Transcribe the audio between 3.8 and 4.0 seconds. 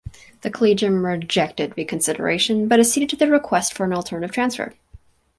an